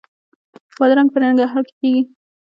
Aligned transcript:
بادرنګ 0.77 1.09
په 1.11 1.17
ننګرهار 1.23 1.63
کې 1.67 1.73
کیږي 1.79 2.01